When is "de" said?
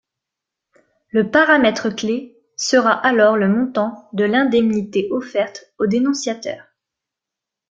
4.13-4.23